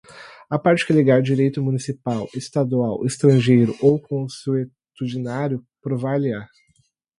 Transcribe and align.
A 0.49 0.57
parte 0.57 0.83
que 0.83 0.91
alegar 0.91 1.21
direito 1.21 1.61
municipal, 1.61 2.27
estadual, 2.33 3.05
estrangeiro 3.05 3.75
ou 3.79 4.01
consuetudinário 4.01 5.63
provar-lhe-á 5.79 6.49